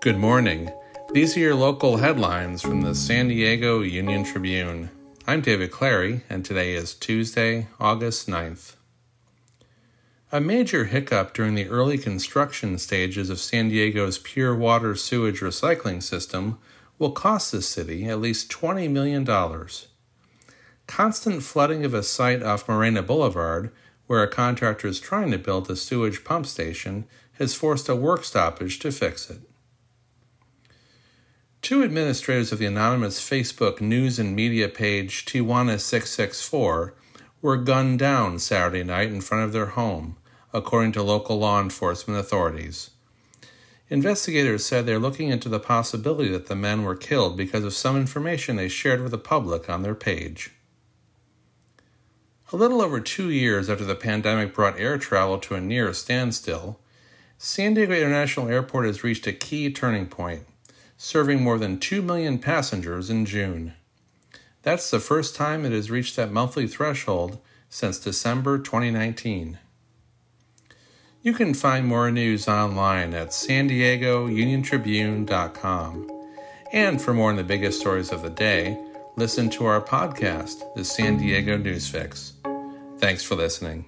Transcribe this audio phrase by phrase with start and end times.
[0.00, 0.70] Good morning.
[1.12, 4.90] These are your local headlines from the San Diego Union Tribune.
[5.26, 8.76] I'm David Clary, and today is Tuesday, August 9th.
[10.30, 16.00] A major hiccup during the early construction stages of San Diego's pure water sewage recycling
[16.00, 16.58] system
[17.00, 19.26] will cost the city at least $20 million.
[20.86, 23.72] Constant flooding of a site off Morena Boulevard,
[24.06, 27.04] where a contractor is trying to build a sewage pump station,
[27.38, 29.40] has forced a work stoppage to fix it.
[31.62, 36.92] Two administrators of the anonymous Facebook news and media page Tijuana664
[37.42, 40.16] were gunned down Saturday night in front of their home,
[40.52, 42.90] according to local law enforcement authorities.
[43.90, 47.96] Investigators said they're looking into the possibility that the men were killed because of some
[47.96, 50.50] information they shared with the public on their page.
[52.52, 56.80] A little over two years after the pandemic brought air travel to a near standstill,
[57.40, 60.44] San Diego International Airport has reached a key turning point
[60.96, 63.74] serving more than 2 million passengers in June.
[64.62, 67.38] That's the first time it has reached that monthly threshold
[67.70, 69.58] since December 2019.
[71.22, 74.26] You can find more news online at san diego.
[76.72, 78.76] And for more on the biggest stories of the day,
[79.16, 82.32] listen to our podcast, The San Diego News Fix.
[82.98, 83.86] Thanks for listening.